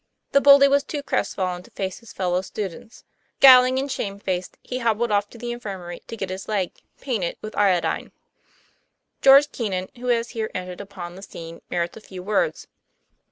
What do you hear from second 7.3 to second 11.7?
with iodine. George Keenan, who has here entered upon the scene,